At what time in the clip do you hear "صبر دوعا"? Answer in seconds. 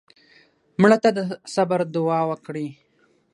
1.53-2.21